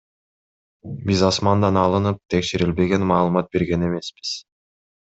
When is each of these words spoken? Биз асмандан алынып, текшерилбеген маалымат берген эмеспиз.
Биз 1.09 1.21
асмандан 1.27 1.77
алынып, 1.83 2.19
текшерилбеген 2.35 3.09
маалымат 3.13 3.55
берген 3.57 3.89
эмеспиз. 3.93 4.37